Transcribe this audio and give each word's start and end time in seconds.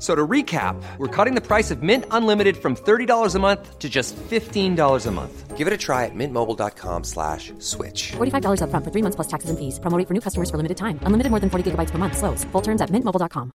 So 0.00 0.14
to 0.14 0.26
recap, 0.26 0.82
we're 0.96 1.14
cutting 1.14 1.34
the 1.34 1.46
price 1.46 1.70
of 1.70 1.82
Mint 1.82 2.06
Unlimited 2.10 2.56
from 2.56 2.74
$30 2.74 3.34
a 3.34 3.38
month 3.38 3.78
to 3.78 3.88
just 3.88 4.16
$15 4.16 5.06
a 5.06 5.10
month. 5.10 5.58
Give 5.58 5.66
it 5.66 5.74
a 5.74 5.76
try 5.76 6.06
at 6.06 6.14
mintmobile.com 6.14 7.04
slash 7.04 7.52
switch. 7.58 8.12
$45 8.16 8.62
upfront 8.64 8.84
for 8.84 8.90
three 8.90 9.02
months 9.02 9.16
plus 9.16 9.28
taxes 9.28 9.50
and 9.50 9.58
fees. 9.58 9.78
Promoting 9.78 10.06
for 10.06 10.14
new 10.14 10.22
customers 10.22 10.48
for 10.48 10.56
limited 10.56 10.78
time. 10.78 10.98
Unlimited 11.04 11.30
more 11.30 11.40
than 11.40 11.50
40 11.50 11.72
gigabytes 11.72 11.90
per 11.90 11.98
month. 11.98 12.16
Slows. 12.16 12.44
Full 12.52 12.62
terms 12.62 12.80
at 12.80 12.88
mintmobile.com. 12.88 13.52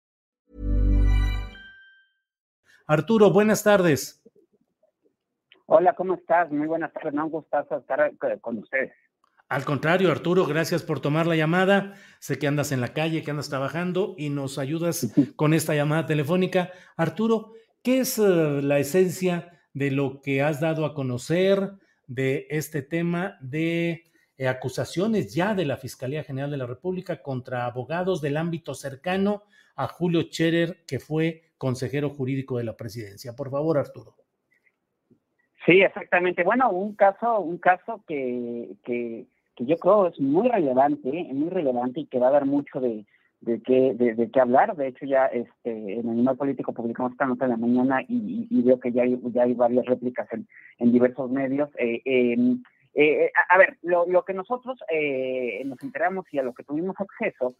Arturo, 2.88 3.30
buenas 3.30 3.62
tardes. 3.62 4.20
Hola, 5.66 5.94
¿cómo 5.94 6.14
estás? 6.14 6.50
Muy 6.50 6.66
buenas 6.66 6.92
tardes. 6.92 7.12
No, 7.12 7.26
un 7.26 7.30
gustazo 7.30 7.76
estar 7.76 8.00
eh, 8.00 8.40
con 8.40 8.58
ustedes. 8.58 8.92
Al 9.50 9.64
contrario, 9.64 10.12
Arturo, 10.12 10.46
gracias 10.46 10.84
por 10.84 11.00
tomar 11.00 11.26
la 11.26 11.34
llamada. 11.34 11.94
Sé 12.20 12.38
que 12.38 12.46
andas 12.46 12.70
en 12.70 12.80
la 12.80 12.94
calle, 12.94 13.24
que 13.24 13.32
andas 13.32 13.48
trabajando 13.48 14.14
y 14.16 14.30
nos 14.30 14.58
ayudas 14.58 15.12
con 15.36 15.54
esta 15.54 15.74
llamada 15.74 16.06
telefónica. 16.06 16.70
Arturo, 16.96 17.54
¿qué 17.82 17.98
es 17.98 18.16
uh, 18.20 18.60
la 18.62 18.78
esencia 18.78 19.60
de 19.74 19.90
lo 19.90 20.20
que 20.20 20.40
has 20.40 20.60
dado 20.60 20.86
a 20.86 20.94
conocer 20.94 21.72
de 22.06 22.46
este 22.48 22.82
tema 22.82 23.38
de 23.40 24.04
eh, 24.38 24.46
acusaciones 24.46 25.34
ya 25.34 25.56
de 25.56 25.64
la 25.64 25.78
Fiscalía 25.78 26.22
General 26.22 26.52
de 26.52 26.56
la 26.56 26.66
República 26.66 27.20
contra 27.20 27.66
abogados 27.66 28.20
del 28.20 28.36
ámbito 28.36 28.72
cercano 28.74 29.42
a 29.74 29.88
Julio 29.88 30.22
Scherer, 30.22 30.84
que 30.86 31.00
fue 31.00 31.50
consejero 31.58 32.10
jurídico 32.10 32.56
de 32.56 32.64
la 32.64 32.76
presidencia? 32.76 33.34
Por 33.34 33.50
favor, 33.50 33.78
Arturo. 33.78 34.14
Sí, 35.66 35.82
exactamente. 35.82 36.44
Bueno, 36.44 36.70
un 36.70 36.94
caso, 36.94 37.40
un 37.40 37.58
caso 37.58 38.04
que, 38.06 38.76
que 38.84 39.26
que 39.60 39.66
yo 39.66 39.76
creo 39.76 40.06
es 40.06 40.18
muy 40.18 40.48
relevante, 40.48 41.10
muy 41.32 41.50
relevante 41.50 42.00
y 42.00 42.06
que 42.06 42.18
va 42.18 42.28
a 42.28 42.32
dar 42.32 42.46
mucho 42.46 42.80
de, 42.80 43.04
de 43.42 43.60
qué 43.60 43.92
de, 43.94 44.30
qué 44.30 44.40
hablar. 44.40 44.74
De 44.74 44.88
hecho, 44.88 45.04
ya 45.04 45.26
este, 45.26 46.00
en 46.00 46.08
Animal 46.08 46.38
Político 46.38 46.72
publicamos 46.72 47.12
esta 47.12 47.26
nota 47.26 47.44
en 47.44 47.50
la 47.50 47.56
mañana 47.58 48.00
y, 48.08 48.62
veo 48.62 48.80
que 48.80 48.90
ya 48.90 49.02
hay, 49.02 49.20
ya 49.32 49.42
hay 49.42 49.52
varias 49.52 49.84
réplicas 49.84 50.26
en, 50.32 50.48
en 50.78 50.92
diversos 50.92 51.30
medios. 51.30 51.68
Eh, 51.76 52.00
em, 52.06 52.62
eh, 52.94 53.30
a, 53.50 53.58
ver, 53.58 53.76
lo, 53.82 54.06
lo 54.06 54.24
que 54.24 54.32
nosotros 54.32 54.78
eh, 54.90 55.62
nos 55.66 55.80
enteramos 55.82 56.24
y 56.32 56.38
a 56.38 56.42
lo 56.42 56.54
que 56.54 56.64
tuvimos 56.64 56.96
acceso 56.98 57.54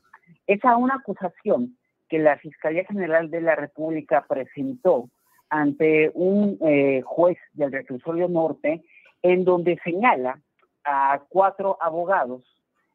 es 0.47 0.65
a 0.65 0.77
una 0.78 0.94
acusación 0.94 1.77
que 2.09 2.19
la 2.19 2.39
Fiscalía 2.39 2.84
General 2.87 3.31
de 3.31 3.43
la 3.43 3.56
República 3.56 4.25
presentó 4.27 5.10
ante 5.50 6.10
un 6.15 6.59
juez 7.05 7.39
del 7.53 7.72
reclusorio 7.72 8.27
norte 8.28 8.83
en 9.22 9.44
donde 9.44 9.78
señala 9.84 10.41
a 10.85 11.23
cuatro 11.29 11.77
abogados 11.81 12.43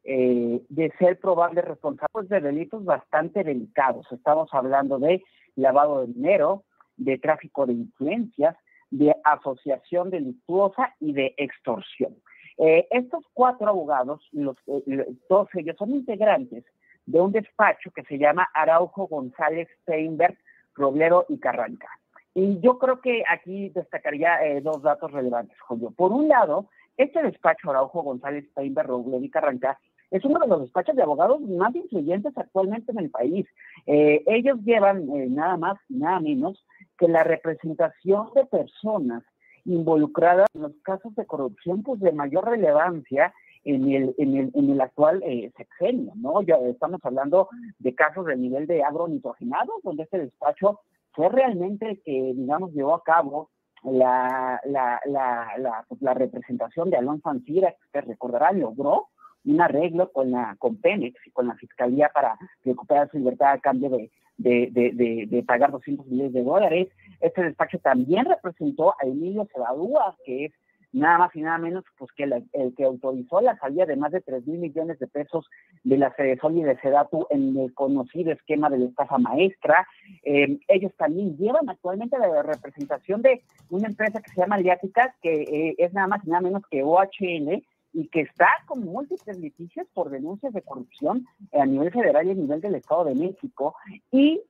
eh, 0.03 0.61
de 0.69 0.91
ser 0.99 1.19
probables 1.19 1.65
responsables 1.65 2.29
de 2.29 2.41
delitos 2.41 2.85
bastante 2.85 3.43
delicados. 3.43 4.05
Estamos 4.11 4.49
hablando 4.53 4.99
de 4.99 5.23
lavado 5.55 6.01
de 6.01 6.13
dinero, 6.13 6.63
de 6.97 7.17
tráfico 7.17 7.65
de 7.65 7.73
influencias, 7.73 8.55
de 8.91 9.15
asociación 9.23 10.09
delictuosa 10.09 10.93
y 10.99 11.13
de 11.13 11.33
extorsión. 11.37 12.15
Eh, 12.57 12.87
estos 12.91 13.25
cuatro 13.33 13.67
abogados, 13.67 14.21
los, 14.31 14.55
eh, 14.67 15.07
todos 15.27 15.49
ellos 15.55 15.75
son 15.77 15.91
integrantes 15.91 16.63
de 17.05 17.19
un 17.19 17.31
despacho 17.31 17.91
que 17.91 18.03
se 18.03 18.17
llama 18.17 18.47
Araujo 18.53 19.07
González 19.07 19.67
Steinberg, 19.81 20.37
Roblero 20.75 21.25
y 21.29 21.39
Carranca. 21.39 21.89
Y 22.35 22.59
yo 22.59 22.77
creo 22.77 23.01
que 23.01 23.23
aquí 23.27 23.69
destacaría 23.69 24.37
dos 24.61 24.83
datos 24.83 25.11
relevantes, 25.11 25.59
Julio. 25.61 25.91
Por 25.95 26.11
un 26.11 26.27
lado, 26.27 26.69
este 26.97 27.23
despacho 27.23 27.69
Araujo 27.69 28.03
González 28.03 28.45
Paimber 28.53 28.87
y 29.21 29.29
Carranca 29.29 29.79
es 30.11 30.23
uno 30.23 30.39
de 30.39 30.47
los 30.47 30.61
despachos 30.61 30.95
de 30.95 31.01
abogados 31.01 31.41
más 31.41 31.75
influyentes 31.75 32.37
actualmente 32.37 32.91
en 32.91 32.99
el 32.99 33.09
país. 33.09 33.45
Eh, 33.85 34.23
ellos 34.27 34.59
llevan 34.63 35.09
eh, 35.09 35.27
nada 35.29 35.57
más 35.57 35.77
y 35.89 35.95
nada 35.95 36.19
menos 36.19 36.65
que 36.97 37.07
la 37.07 37.23
representación 37.23 38.29
de 38.35 38.45
personas 38.45 39.23
involucradas 39.65 40.47
en 40.53 40.61
los 40.61 40.73
casos 40.83 41.13
de 41.15 41.25
corrupción 41.25 41.83
pues 41.83 41.99
de 41.99 42.11
mayor 42.11 42.47
relevancia 42.47 43.33
en 43.63 43.91
el, 43.91 44.15
en 44.17 44.37
el, 44.37 44.51
en 44.53 44.69
el 44.69 44.79
actual 44.79 45.23
eh, 45.23 45.51
sexenio, 45.57 46.13
¿no? 46.15 46.43
Ya 46.43 46.55
estamos 46.57 47.01
hablando 47.03 47.49
de 47.79 47.95
casos 47.95 48.27
de 48.27 48.37
nivel 48.37 48.67
de 48.67 48.83
agronitrogenados, 48.83 49.81
donde 49.83 50.03
este 50.03 50.19
despacho 50.19 50.81
fue 51.15 51.29
realmente 51.29 51.89
el 51.89 52.01
que, 52.03 52.33
digamos, 52.35 52.73
llevó 52.73 52.93
a 52.93 53.03
cabo 53.03 53.49
la, 53.83 54.59
la, 54.65 54.99
la, 55.05 55.85
pues, 55.87 56.01
la, 56.01 56.13
representación 56.13 56.89
de 56.89 56.97
Alonso 56.97 57.29
Ancira, 57.29 57.71
que 57.71 57.85
usted 57.85 58.05
recordará, 58.09 58.51
logró 58.51 59.07
un 59.45 59.61
arreglo 59.61 60.11
con 60.11 60.31
la 60.31 60.55
con 60.57 60.77
Pemex 60.77 61.15
y 61.27 61.31
con 61.31 61.47
la 61.47 61.55
Fiscalía 61.55 62.09
para 62.13 62.37
recuperar 62.63 63.09
su 63.11 63.19
libertad 63.19 63.51
a 63.51 63.59
cambio 63.59 63.89
de, 63.89 64.11
de, 64.37 64.69
de, 64.71 65.27
de, 65.27 65.43
pagar 65.43 65.71
200 65.71 66.07
millones 66.07 66.33
de 66.33 66.43
dólares. 66.43 66.87
Este 67.21 67.43
despacho 67.43 67.77
también 67.79 68.25
representó 68.25 68.91
a 68.99 69.05
Emilio 69.05 69.47
Cebadúa, 69.53 70.17
que 70.25 70.45
es 70.45 70.53
nada 70.95 71.17
más 71.17 71.35
y 71.35 71.41
nada 71.41 71.57
menos 71.57 71.83
pues 71.97 72.11
que 72.13 72.23
el 72.23 72.75
que 72.75 72.83
autorizó 72.83 73.41
la 73.41 73.57
salida 73.57 73.85
de 73.85 73.95
más 73.95 74.11
de 74.11 74.21
3 74.21 74.47
mil 74.47 74.59
millones 74.59 74.97
de 74.99 75.07
pesos 75.07 75.49
de 75.83 75.97
la 75.97 76.15
Sol 76.41 76.57
y 76.57 76.63
de 76.63 76.79
Sedatu 76.79 77.27
en 77.29 77.57
el 77.57 77.73
conocido 77.73 78.31
esquema 78.31 78.69
de 78.69 78.79
la 78.79 78.85
estafa 78.85 79.17
maestra. 79.17 79.87
Eh, 80.23 80.59
ellos 80.67 80.93
también 80.97 81.37
llevan 81.37 81.69
actualmente 81.69 82.17
la 82.17 82.43
representación 82.43 83.21
de 83.21 83.43
una 83.69 83.87
empresa 83.87 84.21
que 84.21 84.31
se 84.31 84.41
llama 84.41 84.55
Aliática, 84.55 85.15
que 85.21 85.43
eh, 85.43 85.75
es 85.77 85.93
nada 85.93 86.07
más 86.07 86.25
y 86.25 86.29
nada 86.29 86.41
menos 86.41 86.63
que 86.69 86.83
OHL, 86.83 87.63
y 87.95 88.09
que 88.09 88.21
está 88.21 88.47
con 88.65 88.81
múltiples 88.81 89.37
litigios 89.39 89.87
por 89.93 90.09
denuncias 90.09 90.51
de 90.51 90.61
corrupción 90.61 91.25
a 91.53 91.65
nivel 91.65 91.91
federal 91.91 92.27
y 92.27 92.31
a 92.31 92.35
nivel 92.35 92.59
del 92.59 92.75
Estado 92.75 93.05
de 93.05 93.15
México. 93.15 93.75
Y, 94.11 94.41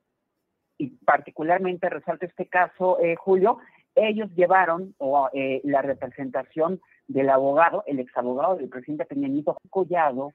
particularmente 1.06 1.88
resalta 1.88 2.26
este 2.26 2.48
caso, 2.48 3.00
eh, 3.00 3.16
Julio, 3.16 3.60
ellos 3.96 4.30
llevaron 4.36 4.96
eh, 5.34 5.62
la 5.64 5.82
representación 5.82 6.82
del 7.08 7.30
abogado, 7.30 7.84
el 7.88 8.00
exabogado 8.00 8.56
del 8.56 8.70
presidente 8.70 9.06
Peña 9.06 9.28
Nieto 9.28 9.58
Collado, 9.70 10.34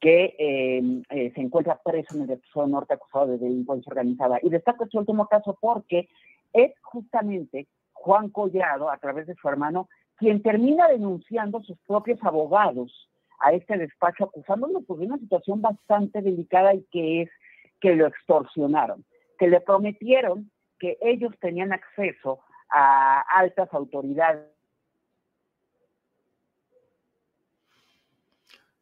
que 0.00 0.34
em, 0.38 1.02
eh, 1.10 1.32
se 1.34 1.40
encuentra 1.40 1.80
preso 1.82 2.16
en 2.16 2.22
el 2.22 2.28
Reclusorio 2.28 2.68
Norte 2.68 2.94
acusado 2.94 3.26
de 3.28 3.38
delincuencia 3.38 3.90
organizada. 3.90 4.38
Y 4.42 4.50
destaco 4.50 4.84
este 4.84 4.98
último 4.98 5.26
caso 5.28 5.56
porque 5.60 6.08
es 6.52 6.72
justamente 6.82 7.68
Juan 7.92 8.28
Collado, 8.30 8.90
a 8.90 8.98
través 8.98 9.26
de 9.26 9.34
su 9.36 9.48
hermano, 9.48 9.88
quien 10.16 10.42
termina 10.42 10.88
denunciando 10.88 11.62
sus 11.62 11.78
propios 11.86 12.18
abogados 12.22 13.08
a 13.38 13.52
este 13.52 13.76
despacho, 13.76 14.24
acusándolo 14.24 14.82
por 14.82 15.00
una 15.00 15.18
situación 15.18 15.62
bastante 15.62 16.20
delicada 16.20 16.74
y 16.74 16.84
que 16.90 17.22
es 17.22 17.30
que 17.80 17.94
lo 17.94 18.06
extorsionaron, 18.06 19.04
que 19.38 19.48
le 19.48 19.60
prometieron 19.60 20.50
que 20.78 20.98
ellos 21.00 21.32
tenían 21.40 21.72
acceso 21.72 22.40
a 22.72 23.20
altas 23.36 23.68
autoridades. 23.72 24.52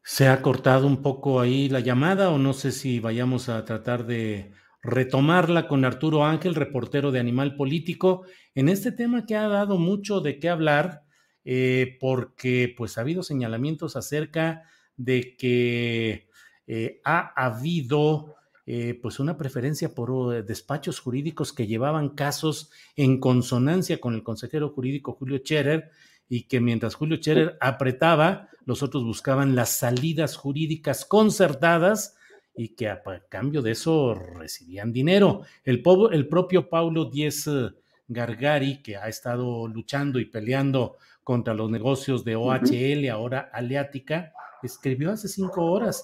Se 0.03 0.29
ha 0.29 0.43
cortado 0.43 0.87
un 0.87 1.03
poco 1.03 1.41
ahí 1.41 1.69
la 1.69 1.81
llamada 1.81 2.31
o 2.31 2.39
no 2.39 2.53
sé 2.53 2.73
si 2.73 3.01
vayamos 3.01 3.49
a 3.49 3.65
tratar 3.65 4.07
de 4.07 4.53
retomarla 4.83 5.69
con 5.69 5.85
Arturo 5.85 6.25
Ángel, 6.25 6.55
reportero 6.55 7.13
de 7.13 7.21
Animal 7.21 7.55
Político, 7.55 8.25
en 8.55 8.69
este 8.69 8.93
tema 8.93 9.27
que 9.27 9.37
ha 9.37 9.47
dado 9.49 9.79
mucho 9.79 10.21
de 10.21 10.39
qué 10.39 10.49
hablar, 10.49 11.05
eh, 11.45 11.97
porque 12.01 12.75
pues 12.77 12.97
ha 12.97 13.03
habido 13.03 13.23
señalamientos 13.23 13.97
acerca 13.97 14.65
de 14.97 15.37
que 15.37 16.29
eh, 16.67 17.01
ha 17.05 17.33
habido 17.37 18.37
eh, 18.67 18.99
pues 19.01 19.19
una 19.19 19.37
preferencia 19.37 19.95
por 19.95 20.11
uh, 20.11 20.43
despachos 20.43 21.01
jurídicos 21.01 21.53
que 21.53 21.67
llevaban 21.67 22.11
casos 22.11 22.71
en 22.97 23.19
consonancia 23.19 24.01
con 24.01 24.15
el 24.15 24.23
consejero 24.23 24.69
jurídico 24.71 25.13
Julio 25.13 25.39
Scherer 25.39 25.91
y 26.29 26.45
que 26.45 26.61
mientras 26.61 26.95
Julio 26.95 27.17
Scherer 27.17 27.59
apretaba, 27.61 28.49
los 28.65 28.83
otros 28.83 29.05
buscaban 29.05 29.57
las 29.57 29.71
salidas 29.71 30.37
jurídicas 30.37 31.05
concertadas 31.05 32.17
y 32.55 32.71
que 32.77 32.89
a, 32.89 33.03
cambio 33.29 33.63
de 33.63 33.73
eso 33.73 34.15
recibían 34.15 34.93
dinero. 34.93 35.43
El, 35.65 35.83
el 36.13 36.29
propio 36.29 36.69
Paulo 36.69 37.07
Diez 37.07 37.47
eh, 37.47 37.71
Gargari, 38.07 38.83
que 38.83 38.97
ha 38.97 39.09
estado 39.09 39.67
luchando 39.67 40.21
y 40.21 40.27
peleando 40.27 40.97
contra 41.25 41.55
los 41.55 41.71
negocios 41.71 42.25
de 42.25 42.37
OHL, 42.37 43.09
ahora 43.11 43.51
Aleática, 43.53 44.33
escribió 44.63 45.13
hace 45.13 45.29
cinco 45.29 45.65
horas. 45.67 46.03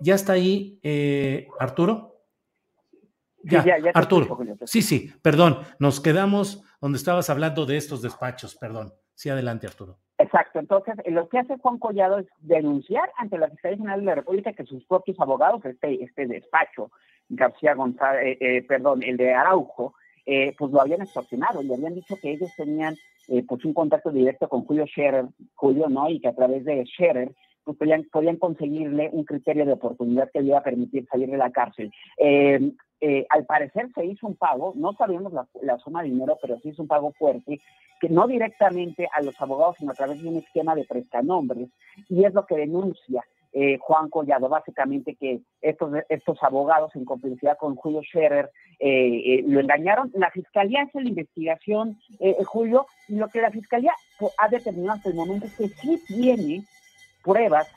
Ya 0.00 0.14
está 0.14 0.32
ahí, 0.34 0.78
eh, 0.82 1.48
Arturo. 1.58 2.10
Ya, 3.42 3.64
Arturo. 3.94 4.38
sí, 4.64 4.82
sí, 4.82 5.12
perdón, 5.22 5.60
nos 5.78 6.00
quedamos 6.00 6.62
donde 6.80 6.98
estabas 6.98 7.30
hablando 7.30 7.64
de 7.64 7.78
estos 7.78 8.02
despachos, 8.02 8.54
perdón. 8.54 8.92
Sí, 9.14 9.30
adelante, 9.30 9.66
Arturo. 9.66 9.98
Exacto, 10.18 10.58
entonces 10.58 10.94
lo 11.06 11.28
que 11.28 11.38
hace 11.38 11.56
Juan 11.58 11.78
Collado 11.78 12.18
es 12.18 12.26
denunciar 12.40 13.10
ante 13.16 13.38
la 13.38 13.48
Fiscalía 13.48 13.78
General 13.78 14.00
de 14.00 14.06
la 14.06 14.14
República 14.16 14.52
que 14.52 14.66
sus 14.66 14.84
propios 14.84 15.18
abogados, 15.18 15.64
este, 15.64 16.04
este 16.04 16.26
despacho, 16.26 16.90
García 17.30 17.74
González, 17.74 18.22
eh, 18.24 18.38
eh, 18.40 18.62
perdón, 18.62 19.02
el 19.02 19.16
de 19.16 19.32
Araujo, 19.32 19.94
eh, 20.26 20.54
pues 20.58 20.72
lo 20.72 20.80
habían 20.80 21.00
extorsionado 21.00 21.62
y 21.62 21.72
habían 21.72 21.94
dicho 21.94 22.16
que 22.20 22.32
ellos 22.32 22.50
tenían 22.56 22.96
pues 23.46 23.64
un 23.64 23.72
contacto 23.72 24.10
directo 24.10 24.48
con 24.48 24.64
Julio 24.64 24.86
Scherer, 24.86 25.26
Julio, 25.54 25.88
¿no? 25.88 26.10
Y 26.10 26.20
que 26.20 26.26
a 26.26 26.34
través 26.34 26.64
de 26.64 26.84
Scherer 26.84 27.32
podían, 27.74 28.36
conseguirle 28.38 29.10
un 29.12 29.24
criterio 29.24 29.66
de 29.66 29.72
oportunidad 29.72 30.30
que 30.32 30.40
le 30.40 30.48
iba 30.48 30.58
a 30.58 30.62
permitir 30.62 31.06
salir 31.06 31.30
de 31.30 31.36
la 31.36 31.50
cárcel. 31.50 31.92
al 32.18 33.46
parecer 33.46 33.88
se 33.94 34.04
hizo 34.04 34.26
un 34.26 34.36
pago, 34.36 34.72
no 34.76 34.92
sabíamos 34.92 35.32
la, 35.32 35.78
suma 35.78 36.02
de 36.02 36.10
dinero, 36.10 36.38
pero 36.40 36.58
se 36.60 36.68
hizo 36.70 36.82
un 36.82 36.88
pago 36.88 37.12
fuerte, 37.12 37.60
que 38.00 38.08
no 38.08 38.26
directamente 38.26 39.08
a 39.12 39.22
los 39.22 39.40
abogados, 39.40 39.76
sino 39.78 39.92
a 39.92 39.94
través 39.94 40.22
de 40.22 40.28
un 40.28 40.36
esquema 40.36 40.74
de 40.74 40.84
prestanombres, 40.84 41.68
y 42.08 42.24
es 42.24 42.34
lo 42.34 42.46
que 42.46 42.56
denuncia 42.56 43.24
eh, 43.52 43.78
Juan 43.80 44.08
Collado, 44.10 44.48
básicamente 44.48 45.16
que 45.16 45.40
estos, 45.60 45.92
estos 46.08 46.40
abogados 46.42 46.94
en 46.94 47.04
complicidad 47.04 47.58
con 47.58 47.74
Julio 47.74 48.00
Scherer 48.02 48.48
eh, 48.78 49.38
eh, 49.38 49.44
lo 49.44 49.58
engañaron. 49.58 50.10
La 50.14 50.30
fiscalía 50.30 50.82
hace 50.82 51.00
la 51.00 51.08
investigación, 51.08 51.98
Julio, 52.46 52.86
y 53.08 53.16
lo 53.16 53.28
que 53.28 53.40
la 53.40 53.50
fiscalía 53.50 53.92
ha 54.38 54.48
determinado 54.48 54.98
hasta 54.98 55.10
el 55.10 55.16
momento 55.16 55.46
es 55.46 55.56
que 55.56 55.68
sí 55.68 56.00
tiene 56.06 56.62
pruebas 57.22 57.68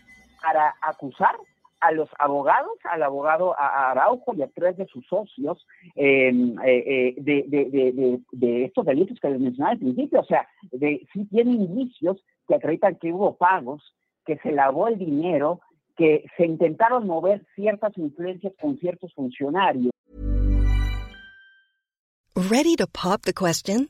para 0.42 0.74
acusar 0.81 1.36
a 1.80 1.92
los 1.92 2.10
abogados, 2.18 2.78
al 2.86 3.04
abogado 3.04 3.56
Araujo 3.60 4.34
y 4.36 4.42
a 4.42 4.48
tres 4.48 4.78
de 4.78 4.86
sus 4.88 5.06
socios 5.07 5.66
em, 5.95 6.56
de, 6.56 7.13
de, 7.18 8.19
de, 8.31 8.66
estos 8.66 8.86
delitos 8.86 9.19
que 9.19 9.30
les 9.30 9.40
mencionaba 9.40 9.74
al 9.74 9.80
principio. 9.80 10.22
O 10.22 10.25
sea, 10.25 10.48
de, 10.72 11.06
sí 11.12 11.25
tiene 11.25 11.51
indicios 11.51 12.24
que 12.48 12.56
acreditan 12.56 12.95
que 12.95 13.12
hubo 13.12 13.36
pagos 13.36 13.84
que 14.25 14.38
se 14.38 14.51
lavó 14.51 14.88
el 14.88 14.98
dinero, 14.98 15.60
que 15.98 16.25
se 16.38 16.46
intentaron 16.46 17.06
mover 17.06 17.46
ciertas 17.56 17.98
influencias 17.98 18.54
con 18.60 18.78
ciertos 18.78 19.13
funcionarios. 19.13 19.92
Ready 22.36 22.75
to 22.78 22.88
pop 22.88 23.22
the 23.24 23.34
question? 23.34 23.89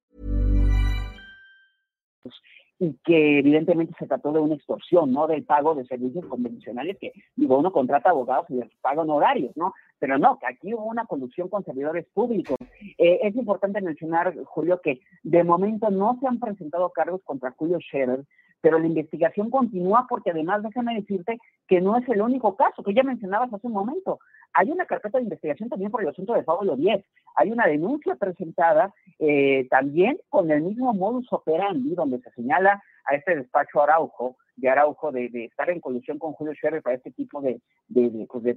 Y 2.81 2.97
que 3.03 3.37
evidentemente 3.37 3.93
se 3.99 4.07
trató 4.07 4.31
de 4.31 4.39
una 4.39 4.55
extorsión, 4.55 5.13
¿no? 5.13 5.27
Del 5.27 5.43
pago 5.43 5.75
de 5.75 5.85
servicios 5.85 6.25
convencionales 6.25 6.97
que, 6.99 7.13
digo, 7.35 7.59
uno 7.59 7.71
contrata 7.71 8.09
abogados 8.09 8.47
y 8.49 8.55
les 8.55 8.73
pagan 8.81 9.07
horarios, 9.11 9.55
¿no? 9.55 9.75
Pero 10.01 10.17
no, 10.17 10.39
que 10.39 10.47
aquí 10.47 10.73
hubo 10.73 10.85
una 10.85 11.05
colusión 11.05 11.47
con 11.47 11.63
servidores 11.63 12.07
públicos. 12.11 12.57
Eh, 12.97 13.19
es 13.21 13.35
importante 13.35 13.81
mencionar, 13.81 14.35
Julio, 14.45 14.81
que 14.81 14.99
de 15.21 15.43
momento 15.43 15.91
no 15.91 16.17
se 16.19 16.27
han 16.27 16.39
presentado 16.39 16.89
cargos 16.89 17.21
contra 17.23 17.51
Julio 17.51 17.77
Scherer, 17.79 18.25
pero 18.61 18.79
la 18.79 18.87
investigación 18.87 19.51
continúa 19.51 20.07
porque 20.09 20.31
además 20.31 20.63
déjame 20.63 20.95
decirte 20.95 21.37
que 21.67 21.81
no 21.81 21.95
es 21.97 22.09
el 22.09 22.19
único 22.19 22.55
caso 22.55 22.81
que 22.81 22.95
ya 22.95 23.03
mencionabas 23.03 23.53
hace 23.53 23.67
un 23.67 23.73
momento. 23.73 24.19
Hay 24.53 24.71
una 24.71 24.87
carpeta 24.87 25.19
de 25.19 25.25
investigación 25.25 25.69
también 25.69 25.91
por 25.91 26.01
el 26.01 26.09
asunto 26.09 26.33
de 26.33 26.41
Pablo 26.41 26.75
10. 26.75 27.05
Hay 27.35 27.51
una 27.51 27.67
denuncia 27.67 28.15
presentada 28.15 28.95
eh, 29.19 29.67
también 29.69 30.17
con 30.29 30.49
el 30.49 30.63
mismo 30.63 30.95
modus 30.95 31.31
operandi, 31.31 31.93
donde 31.93 32.19
se 32.21 32.31
señala 32.31 32.81
a 33.05 33.13
este 33.13 33.35
despacho 33.35 33.83
Araujo, 33.83 34.37
de 34.61 34.69
Araujo, 34.69 35.11
de, 35.11 35.29
estar 35.45 35.69
en 35.69 35.81
colusión 35.81 36.19
con 36.19 36.33
Julio 36.33 36.53
Scherer 36.53 36.81
para 36.81 36.95
este 36.95 37.11
tipo 37.11 37.41
de, 37.41 37.59
de, 37.87 38.09
de, 38.09 38.27
pues 38.27 38.43
de 38.43 38.55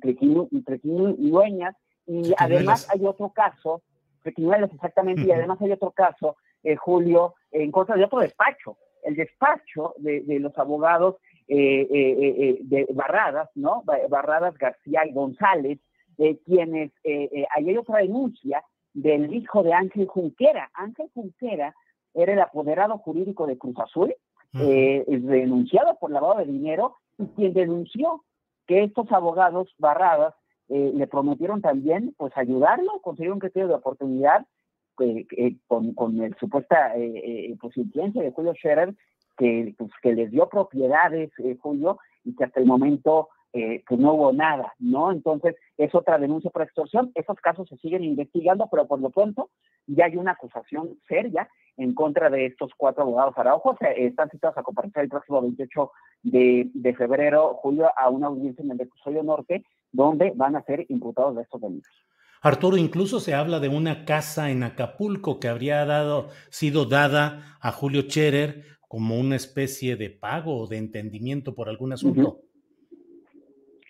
y 1.20 1.30
dueñas. 1.30 1.74
Y 2.06 2.32
además 2.36 2.88
hay 2.90 3.06
otro 3.06 3.30
caso, 3.30 3.82
trequinuelas 4.22 4.72
exactamente, 4.72 5.22
y 5.22 5.32
además 5.32 5.60
hay 5.62 5.72
otro 5.72 5.90
caso, 5.90 6.36
eh, 6.62 6.76
Julio, 6.76 7.34
en 7.50 7.70
contra 7.70 7.96
de 7.96 8.04
otro 8.04 8.20
despacho, 8.20 8.76
el 9.04 9.16
despacho 9.16 9.94
de, 9.98 10.24
los 10.40 10.56
abogados 10.58 11.16
eh, 11.46 11.86
eh, 11.90 12.34
eh, 12.38 12.58
de 12.62 12.86
Barradas, 12.92 13.50
¿no? 13.54 13.82
Barradas 14.08 14.56
García 14.58 15.06
y 15.06 15.12
González, 15.12 15.78
quienes, 16.44 16.92
ahí 17.04 17.68
hay 17.68 17.76
otra 17.76 17.98
denuncia 17.98 18.62
del 18.92 19.34
hijo 19.34 19.62
de 19.62 19.72
Ángel 19.72 20.06
Junquera. 20.06 20.70
Ángel 20.74 21.10
Junquera 21.12 21.74
era 22.14 22.32
el 22.32 22.40
apoderado 22.40 22.98
jurídico 22.98 23.46
de 23.46 23.58
Cruz 23.58 23.78
Azul, 23.78 24.14
denunciado 24.54 25.98
por 25.98 26.10
lavado 26.10 26.38
de 26.38 26.46
dinero, 26.46 26.96
y 27.18 27.26
quien 27.28 27.52
denunció 27.52 28.24
que 28.66 28.84
estos 28.84 29.10
abogados 29.12 29.74
Barradas 29.78 30.34
le 30.68 31.06
prometieron 31.06 31.60
también 31.60 32.14
pues 32.16 32.32
ayudarlo, 32.36 33.00
conseguir 33.02 33.32
un 33.32 33.38
criterio 33.38 33.68
de 33.68 33.74
oportunidad 33.74 34.46
eh, 35.00 35.56
con, 35.66 35.92
con 35.94 36.22
el 36.22 36.36
supuesta 36.36 36.96
eh, 36.96 37.50
eh, 37.50 37.56
pues, 37.60 37.76
influencia 37.76 38.22
de 38.22 38.30
Julio 38.30 38.54
Scherer, 38.54 38.94
que, 39.36 39.74
pues, 39.76 39.90
que 40.00 40.14
les 40.14 40.30
dio 40.30 40.48
propiedades, 40.48 41.32
Julio, 41.60 41.98
y 42.22 42.36
que 42.36 42.44
hasta 42.44 42.60
el 42.60 42.66
momento 42.66 43.28
pues 43.86 44.00
no 44.00 44.14
hubo 44.14 44.32
nada, 44.32 44.74
¿no? 44.80 45.12
Entonces, 45.12 45.54
es 45.78 45.94
otra 45.94 46.18
denuncia 46.18 46.50
por 46.50 46.62
extorsión. 46.62 47.12
Esos 47.14 47.38
casos 47.38 47.68
se 47.68 47.76
siguen 47.76 48.02
investigando, 48.02 48.66
pero 48.68 48.88
por 48.88 48.98
lo 48.98 49.10
pronto 49.10 49.50
ya 49.86 50.06
hay 50.06 50.16
una 50.16 50.32
acusación 50.32 50.98
seria 51.06 51.48
en 51.76 51.94
contra 51.94 52.30
de 52.30 52.46
estos 52.46 52.72
cuatro 52.76 53.02
abogados 53.02 53.34
Araujo. 53.36 53.76
están 53.96 54.30
citados 54.30 54.56
a 54.58 54.62
comparecer 54.62 55.04
el 55.04 55.08
próximo 55.08 55.42
28 55.42 55.90
de, 56.22 56.70
de, 56.72 56.94
febrero, 56.94 57.54
julio, 57.54 57.90
a 57.96 58.08
una 58.10 58.28
audiencia 58.28 58.62
en 58.62 58.70
el 58.70 58.80
Episodio 58.80 59.22
Norte, 59.22 59.64
donde 59.92 60.32
van 60.34 60.56
a 60.56 60.62
ser 60.62 60.86
imputados 60.88 61.36
de 61.36 61.42
estos 61.42 61.60
delitos. 61.60 61.92
Arturo, 62.42 62.76
incluso 62.76 63.20
se 63.20 63.34
habla 63.34 63.58
de 63.58 63.68
una 63.68 64.04
casa 64.04 64.50
en 64.50 64.62
Acapulco 64.62 65.40
que 65.40 65.48
habría 65.48 65.84
dado, 65.86 66.28
sido 66.50 66.84
dada 66.84 67.56
a 67.60 67.72
Julio 67.72 68.02
Scherer 68.02 68.64
como 68.86 69.18
una 69.18 69.36
especie 69.36 69.96
de 69.96 70.10
pago 70.10 70.58
o 70.58 70.66
de 70.66 70.76
entendimiento 70.76 71.54
por 71.54 71.68
algún 71.68 71.94
asunto. 71.94 72.40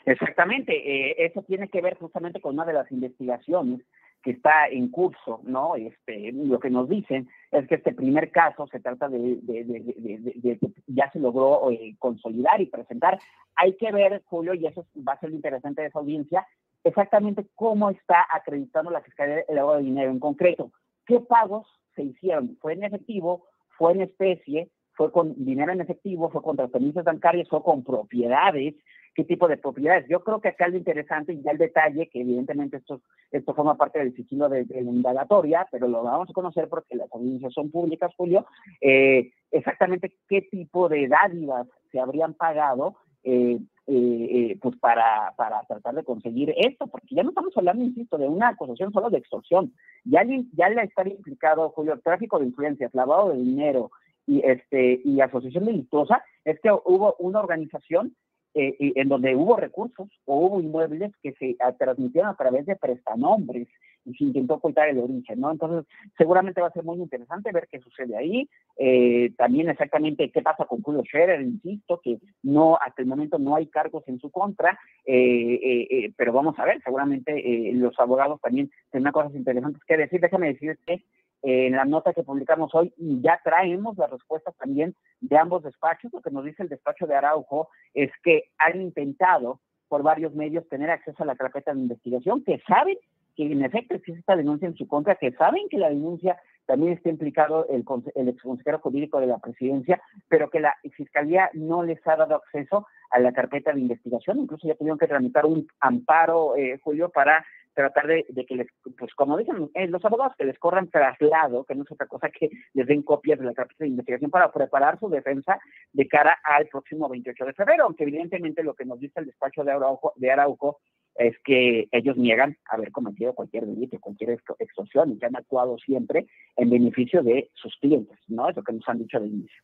Exactamente, 0.07 0.73
eh, 0.75 1.17
eso 1.27 1.43
tiene 1.43 1.69
que 1.69 1.81
ver 1.81 1.97
justamente 1.97 2.41
con 2.41 2.55
una 2.55 2.65
de 2.65 2.75
las 2.75 2.91
investigaciones 2.93 3.81
que 4.25 4.31
está 4.31 4.69
en 4.69 4.89
curso, 4.89 5.41
¿no? 5.45 5.77
Este, 5.77 6.33
lo 6.33 6.59
que 6.59 6.71
nos 6.71 6.89
dicen 6.89 7.29
es 7.53 7.69
que 7.69 7.75
este 7.75 7.93
primer 7.93 8.31
caso 8.31 8.67
se 8.69 8.81
trata 8.81 9.09
de, 9.09 9.39
de, 9.43 10.59
ya 10.87 11.11
se 11.13 11.21
logró 11.21 11.71
eh, 11.71 11.95
consolidar 11.99 12.61
y 12.63 12.67
presentar. 12.67 13.19
Hay 13.55 13.75
que 13.75 13.93
ver, 13.93 14.23
Julio, 14.25 14.55
y 14.55 14.67
eso 14.67 14.87
va 15.07 15.13
a 15.13 15.21
ser 15.21 15.31
interesante 15.31 15.83
de 15.83 15.89
esa 15.89 15.99
audiencia, 15.99 16.47
exactamente 16.85 17.47
cómo 17.55 17.91
está 17.91 18.27
acreditando 18.33 18.91
la 18.91 19.03
Fiscalía 19.03 19.45
el 19.47 19.57
lavado 19.57 19.77
de 19.77 19.85
dinero 19.85 20.11
en 20.11 20.19
concreto. 20.19 20.73
¿Qué 21.05 21.21
pagos 21.21 21.67
se 21.95 22.03
hicieron? 22.03 22.57
¿Fue 22.63 22.73
en 22.73 22.85
efectivo? 22.85 23.45
¿Fue 23.77 23.93
en 23.93 24.01
especie? 24.01 24.71
¿Fue 24.95 25.13
con 25.13 25.35
dinero 25.45 25.73
en 25.73 25.83
efectivo? 25.83 26.31
¿Fue 26.31 26.43
con 26.43 26.57
transferencias 26.57 27.05
bancarias? 27.05 27.49
¿Fue 27.49 27.63
con 27.63 27.85
propiedades? 27.85 28.75
¿Qué 29.15 29.25
tipo 29.25 29.47
de 29.47 29.57
propiedades? 29.57 30.07
Yo 30.09 30.25
creo 30.25 30.41
que 30.41 30.49
acá 30.49 30.69
lo 30.69 30.77
interesante 30.77 31.33
y 31.33 31.43
ya 31.43 31.53
el 31.53 31.59
detalle, 31.59 32.09
que 32.09 32.21
evidentemente 32.21 32.79
esto, 32.79 33.01
esto 33.31 33.55
forma 33.55 33.77
parte 33.77 34.01
del 34.01 34.15
sigilo 34.15 34.49
de, 34.49 34.67
la 34.69 34.81
indagatoria, 34.81 35.67
pero 35.71 35.87
lo 35.89 36.03
vamos 36.03 36.29
a 36.29 36.33
conocer 36.33 36.69
porque 36.69 36.97
las 36.97 37.13
audiencias 37.13 37.53
son 37.53 37.71
públicas, 37.71 38.13
Julio, 38.17 38.47
eh, 38.81 39.33
exactamente 39.51 40.17
qué 40.29 40.43
tipo 40.43 40.89
de 40.89 41.07
dádivas 41.09 41.69
se 41.93 42.01
habrían 42.01 42.35
pagado 42.35 42.97
eh, 43.23 43.59
eh, 43.87 44.29
eh, 44.31 44.59
pues 44.63 44.79
para, 44.79 45.35
para 45.37 45.63
tratar 45.65 45.95
de 45.95 46.05
conseguir 46.05 46.55
esto, 46.57 46.87
porque 46.87 47.15
ya 47.15 47.23
no 47.23 47.29
estamos 47.29 47.55
hablando, 47.55 47.85
insisto, 47.85 48.17
de 48.17 48.27
una 48.27 48.49
acusación 48.49 48.93
solo 48.93 49.11
de 49.11 49.19
extorsión, 49.19 49.75
ya, 50.05 50.23
ya 50.53 50.71
le 50.71 50.83
está 50.85 51.07
implicado, 51.07 51.69
Julio, 51.69 52.01
tráfico 52.03 52.39
de 52.39 52.47
influencias, 52.47 52.95
lavado 52.95 53.31
de 53.31 53.39
dinero 53.39 53.91
y, 54.27 54.41
este, 54.41 55.03
y 55.05 55.21
asociación 55.21 55.67
delictuosa, 55.67 56.25
es 56.47 56.59
que 56.61 56.71
hubo 56.73 57.15
una 57.19 57.41
organización 57.41 58.17
eh, 58.55 58.77
en 58.79 59.09
donde 59.09 59.35
hubo 59.35 59.57
recursos 59.57 60.09
o 60.27 60.37
hubo 60.37 60.61
inmuebles 60.61 61.13
que 61.23 61.33
se 61.33 61.57
transmitieron 61.79 62.31
a 62.31 62.37
través 62.37 62.67
de 62.67 62.77
prestanombres 62.77 63.69
y 64.05 64.15
se 64.15 64.25
intentó 64.25 64.55
ocultar 64.55 64.89
el 64.89 64.99
origen, 64.99 65.41
¿no? 65.41 65.51
Entonces, 65.51 65.91
seguramente 66.17 66.61
va 66.61 66.69
a 66.69 66.73
ser 66.73 66.85
muy 66.85 66.99
interesante 66.99 67.51
ver 67.53 67.69
qué 67.71 67.81
sucede 67.81 68.17
ahí. 68.17 68.49
Eh, 68.77 69.33
también 69.37 69.71
exactamente 69.71 70.31
qué 70.31 70.43
pasa 70.43 70.67
con 70.67 70.83
Julio 70.83 71.03
Scherer, 71.03 71.41
insisto, 71.41 72.01
que 72.05 72.19
no, 72.43 72.77
hasta 72.77 73.03
el 73.03 73.09
momento 73.09 73.39
no 73.39 73.57
hay 73.57 73.67
cargos 73.67 74.05
en 74.07 74.21
su 74.21 74.31
contra, 74.31 74.79
eh, 75.07 76.13
pero 76.17 76.33
vamos 76.33 76.59
a 76.59 76.65
ver, 76.65 76.83
seguramente 76.85 77.73
los 77.73 77.99
abogados 77.99 78.41
también 78.41 78.71
tendrán 78.91 79.13
cosas 79.13 79.35
interesantes 79.35 79.83
que 79.85 79.97
decir. 79.97 80.21
Déjame 80.21 80.53
decirte 80.53 81.03
en 81.45 81.77
la 81.77 81.85
nota 81.85 82.15
que 82.15 82.23
publicamos 82.23 82.75
hoy 82.75 82.93
y 82.97 83.21
ya 83.21 83.39
traemos 83.45 83.99
las 83.99 84.11
respuestas 84.11 84.57
también 84.57 84.95
de 85.21 85.37
ambos 85.37 85.63
despachos. 85.63 86.13
Lo 86.13 86.23
que 86.23 86.31
nos 86.31 86.45
dice 86.45 86.63
el 86.63 86.71
despacho 86.71 87.07
de 87.07 87.15
Araujo 87.15 87.69
es 87.93 88.11
que 88.23 88.51
han 88.59 88.81
intentado 88.81 89.61
por 89.89 90.03
varios 90.03 90.35
medios 90.35 90.67
tener 90.69 90.91
acceso 90.91 91.23
a 91.23 91.27
la 91.27 91.37
carpeta 91.37 91.75
de 91.75 91.81
investigación, 91.81 92.43
que 92.43 92.61
saben 92.67 92.97
que 93.37 93.45
en 93.45 93.63
efecto 93.63 93.95
existe 93.95 94.21
esta 94.21 94.37
denuncia 94.37 94.67
en 94.67 94.77
su 94.77 94.89
contra, 94.89 95.17
que 95.17 95.33
saben 95.33 95.69
que 95.69 95.79
la 95.79 95.91
denuncia 95.91 96.39
también 96.67 96.95
está 96.95 97.11
implicado 97.11 97.67
el, 97.69 97.85
el 98.15 98.29
exconsejero 98.29 98.79
jurídico 98.79 99.21
de 99.21 99.27
la 99.27 99.39
presidencia, 99.39 100.01
pero 100.29 100.49
que 100.49 100.61
la 100.61 100.75
fiscalía 100.97 101.51
no 101.53 101.83
les 101.83 102.05
ha 102.07 102.17
dado 102.17 102.37
acceso 102.37 102.87
a 103.11 103.19
la 103.19 103.33
carpeta 103.33 103.73
de 103.73 103.81
investigación. 103.81 104.39
Incluso 104.39 104.67
ya 104.67 104.77
tuvieron 104.77 104.99
que 104.99 105.09
tramitar 105.09 105.45
un 105.45 105.67
amparo, 105.81 106.57
eh, 106.57 106.81
Julio, 106.83 107.11
para 107.11 107.45
tratar 107.75 108.07
de, 108.07 108.25
que 108.47 108.55
les, 108.55 108.69
pues 108.97 109.15
como 109.15 109.37
dicen 109.37 109.71
eh, 109.75 109.87
los 109.89 110.05
abogados, 110.05 110.35
que 110.39 110.45
les 110.45 110.59
corran 110.59 110.89
traslado, 110.89 111.65
que 111.65 111.75
no 111.75 111.83
es 111.83 111.93
otra 111.93 112.07
cosa 112.07 112.31
que 112.31 112.49
les 112.75 112.87
den 112.87 113.03
copias 113.03 113.39
de 113.39 113.45
la 113.45 113.55
carpeta 113.55 113.85
de 113.85 113.91
investigación 113.91 114.31
para 114.31 114.51
preparar 114.53 114.99
su 114.99 115.09
defensa 115.09 115.59
de 115.93 116.09
cara 116.09 116.39
al 116.45 116.67
próximo 116.69 117.09
28 117.09 117.45
de 117.45 117.53
febrero, 117.53 117.85
aunque 117.85 118.05
evidentemente 118.05 118.63
lo 118.63 118.75
que 118.75 118.85
nos 118.85 118.99
dice 119.01 119.21
el 119.21 119.27
despacho 119.27 119.65
de 119.65 119.73
Araujo, 119.73 120.13
de 120.17 120.31
Araujo 120.31 120.79
es 121.17 121.37
que 121.45 121.89
ellos 121.93 122.17
niegan 122.17 122.57
haber 122.69 122.91
cometido 122.91 123.35
cualquier 123.35 123.67
delito, 123.67 123.99
cualquier 124.01 124.39
extorsión 124.59 125.13
y 125.13 125.19
que 125.19 125.27
han 125.27 125.37
actuado 125.37 125.77
siempre 125.79 126.27
en 126.57 126.71
beneficio 126.71 127.23
de 127.23 127.51
sus 127.55 127.77
clientes, 127.77 128.19
¿no? 128.27 128.49
Es 128.49 128.57
lo 128.57 128.63
que 128.65 128.73
nos 128.73 128.89
han 128.89 128.99
dicho 128.99 129.21
de 129.21 129.29
inicio. 129.29 129.63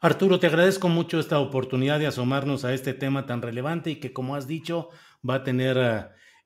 Arturo, 0.00 0.38
te 0.38 0.46
agradezco 0.46 0.88
mucho 0.88 1.18
esta 1.18 1.40
oportunidad 1.40 1.98
de 1.98 2.06
asomarnos 2.06 2.64
a 2.64 2.72
este 2.72 2.94
tema 2.94 3.26
tan 3.26 3.42
relevante 3.42 3.90
y 3.90 3.96
que, 3.96 4.12
como 4.12 4.34
has 4.34 4.46
dicho, 4.46 4.88
va 5.28 5.36
a 5.36 5.44
tener 5.44 5.76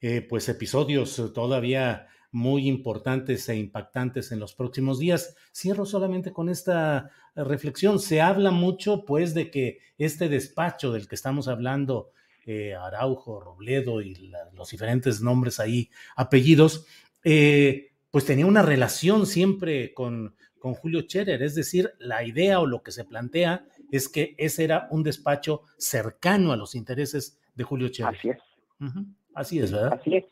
eh, 0.06 0.20
pues 0.20 0.50
episodios 0.50 1.32
todavía 1.32 2.08
muy 2.30 2.68
importantes 2.68 3.48
e 3.48 3.56
impactantes 3.56 4.32
en 4.32 4.38
los 4.38 4.54
próximos 4.54 4.98
días. 4.98 5.34
Cierro 5.50 5.86
solamente 5.86 6.30
con 6.30 6.50
esta 6.50 7.10
reflexión. 7.34 7.98
Se 7.98 8.20
habla 8.20 8.50
mucho, 8.50 9.06
pues, 9.06 9.32
de 9.32 9.50
que 9.50 9.78
este 9.96 10.28
despacho 10.28 10.92
del 10.92 11.08
que 11.08 11.14
estamos 11.14 11.48
hablando, 11.48 12.10
eh, 12.44 12.74
Araujo, 12.74 13.40
Robledo 13.40 14.02
y 14.02 14.30
los 14.52 14.68
diferentes 14.68 15.22
nombres 15.22 15.58
ahí, 15.58 15.88
apellidos, 16.16 16.84
eh, 17.24 17.92
pues 18.10 18.26
tenía 18.26 18.44
una 18.44 18.60
relación 18.60 19.24
siempre 19.24 19.94
con, 19.94 20.36
con 20.58 20.74
Julio 20.74 21.00
Scherer. 21.08 21.42
Es 21.42 21.54
decir, 21.54 21.94
la 21.98 22.24
idea 22.24 22.60
o 22.60 22.66
lo 22.66 22.82
que 22.82 22.92
se 22.92 23.04
plantea 23.04 23.64
es 23.90 24.10
que 24.10 24.34
ese 24.36 24.64
era 24.64 24.86
un 24.90 25.02
despacho 25.02 25.62
cercano 25.78 26.52
a 26.52 26.58
los 26.58 26.74
intereses 26.74 27.38
de 27.54 27.64
Julio 27.64 27.88
Scherer. 27.88 28.18
Así 28.18 28.28
es. 28.28 28.38
Así 29.34 29.58
es, 29.58 29.72
¿verdad? 29.72 29.94
Así 29.94 30.16
es. 30.16 30.24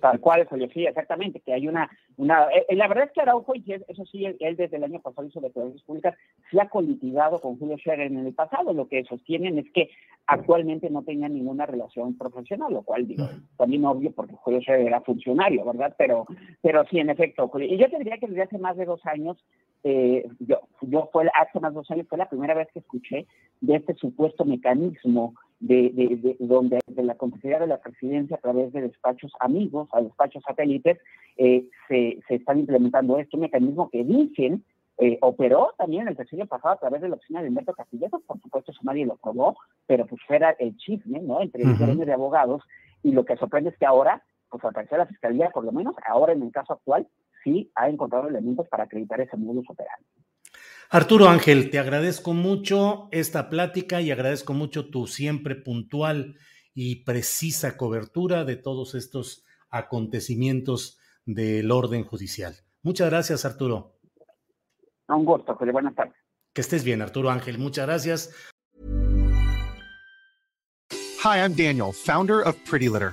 Tal, 0.00 0.20
cual, 0.20 0.44
Julio, 0.46 0.68
sí, 0.72 0.84
exactamente, 0.86 1.40
que 1.40 1.52
hay 1.52 1.68
una, 1.68 1.88
una 2.16 2.46
eh, 2.46 2.66
eh, 2.68 2.74
la 2.74 2.88
verdad 2.88 3.04
es 3.04 3.12
que 3.12 3.20
Araujo, 3.20 3.54
y 3.54 3.64
eso 3.72 4.04
sí, 4.06 4.24
él, 4.24 4.56
desde 4.56 4.76
el 4.76 4.84
año 4.84 5.00
pasado 5.00 5.26
hizo 5.26 5.40
declaraciones 5.40 5.82
públicas, 5.84 6.16
se 6.50 6.60
ha 6.60 6.68
colitigado 6.68 7.40
con 7.40 7.58
Julio 7.58 7.76
Scherer 7.78 8.08
en 8.08 8.26
el 8.26 8.34
pasado, 8.34 8.72
lo 8.72 8.88
que 8.88 9.04
sostienen 9.04 9.58
es 9.58 9.70
que 9.72 9.90
actualmente 10.26 10.90
no 10.90 11.02
tenía 11.02 11.28
ninguna 11.28 11.64
relación 11.66 12.18
profesional, 12.18 12.72
lo 12.72 12.82
cual 12.82 13.06
digo, 13.06 13.28
también 13.56 13.84
obvio 13.84 14.10
porque 14.10 14.34
Julio 14.34 14.60
Scherer 14.60 14.86
era 14.86 15.00
funcionario, 15.00 15.64
¿verdad? 15.64 15.94
Pero, 15.96 16.26
pero 16.60 16.84
sí, 16.90 16.98
en 16.98 17.10
efecto, 17.10 17.50
y 17.60 17.76
yo 17.76 17.88
te 17.88 17.98
diría 17.98 18.18
que 18.18 18.26
desde 18.26 18.42
hace 18.42 18.58
más 18.58 18.76
de 18.76 18.84
dos 18.84 19.04
años, 19.06 19.36
eh, 19.84 20.26
yo, 20.40 20.62
yo 20.80 21.08
fue, 21.12 21.30
hace 21.40 21.60
más 21.60 21.72
de 21.72 21.76
dos 21.76 21.90
años 21.92 22.08
fue 22.08 22.18
la 22.18 22.28
primera 22.28 22.54
vez 22.54 22.68
que 22.72 22.80
escuché 22.80 23.26
de 23.60 23.76
este 23.76 23.94
supuesto 23.94 24.44
mecanismo 24.44 25.34
de, 25.60 25.90
de, 25.94 26.36
donde 26.40 26.80
de 26.86 27.02
la 27.02 27.14
Consejería 27.14 27.58
de 27.58 27.66
la 27.66 27.80
Presidencia 27.80 28.36
a 28.36 28.40
través 28.40 28.72
de 28.72 28.82
despachos 28.82 29.32
amigos, 29.40 29.88
a 29.92 30.02
despachos 30.02 30.42
satélites, 30.44 30.98
eh, 31.36 31.68
se, 31.88 32.20
se 32.28 32.34
están 32.36 32.60
implementando 32.60 33.18
este 33.18 33.36
mecanismo 33.36 33.90
que 33.90 34.04
dicen 34.04 34.64
eh, 34.98 35.18
operó 35.20 35.74
también 35.76 36.08
el 36.08 36.16
tercer 36.16 36.46
pasado 36.48 36.74
a 36.74 36.78
través 36.78 37.02
de 37.02 37.10
la 37.10 37.16
oficina 37.16 37.42
de 37.42 37.48
Humberto 37.48 37.74
Castillejo, 37.74 38.20
por 38.20 38.40
supuesto 38.40 38.72
eso 38.72 38.80
nadie 38.82 39.04
lo 39.04 39.16
probó, 39.16 39.54
pero 39.86 40.06
pues 40.06 40.22
era 40.30 40.52
el 40.52 40.74
chisme, 40.78 41.20
¿no? 41.20 41.42
Entre 41.42 41.64
el 41.64 41.68
uh 41.68 42.04
de 42.04 42.12
abogados, 42.12 42.62
y 43.02 43.12
lo 43.12 43.26
que 43.26 43.36
sorprende 43.36 43.70
es 43.70 43.76
que 43.76 43.84
ahora, 43.84 44.22
pues 44.48 44.64
al 44.64 44.72
parecer 44.72 44.98
la 44.98 45.06
Fiscalía, 45.06 45.50
por 45.50 45.64
lo 45.64 45.72
menos 45.72 45.94
ahora 46.08 46.32
en 46.32 46.42
el 46.42 46.50
caso 46.50 46.72
actual, 46.72 47.06
sí 47.44 47.70
ha 47.74 47.90
encontrado 47.90 48.28
elementos 48.28 48.66
para 48.68 48.84
acreditar 48.84 49.20
ese 49.20 49.36
modus 49.36 49.68
operandi. 49.68 50.06
Arturo 50.88 51.28
Ángel, 51.28 51.70
te 51.70 51.78
agradezco 51.78 52.32
mucho 52.32 53.08
esta 53.10 53.50
plática 53.50 54.00
y 54.00 54.10
agradezco 54.10 54.52
mucho 54.52 54.88
tu 54.88 55.06
siempre 55.06 55.56
puntual 55.56 56.36
y 56.74 57.04
precisa 57.04 57.76
cobertura 57.76 58.44
de 58.44 58.56
todos 58.56 58.94
estos 58.94 59.44
acontecimientos 59.68 60.98
del 61.24 61.70
orden 61.72 62.04
judicial. 62.04 62.54
Muchas 62.82 63.10
gracias, 63.10 63.44
Arturo. 63.44 63.98
Un 65.08 65.24
gusto, 65.24 65.54
José. 65.56 65.72
Buenas 65.72 65.94
tardes. 65.94 66.14
Que 66.52 66.60
estés 66.60 66.84
bien, 66.84 67.02
Arturo 67.02 67.30
Ángel. 67.30 67.58
Muchas 67.58 67.86
gracias. 67.86 68.30
Hi, 71.24 71.40
I'm 71.40 71.54
Daniel, 71.56 71.92
founder 71.92 72.46
of 72.46 72.56
Pretty 72.70 72.88
Litter. 72.88 73.12